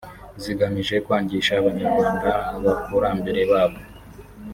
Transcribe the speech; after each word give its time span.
zigamije 0.43 0.95
kwangisha 1.05 1.51
Abanyarwanda 1.61 2.29
abakurambere 2.57 3.41
babo 3.51 3.79